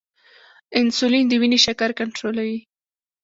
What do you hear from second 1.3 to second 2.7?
وینې شکر کنټرولوي